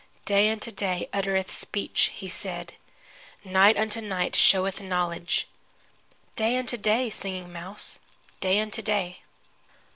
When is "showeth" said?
4.35-4.81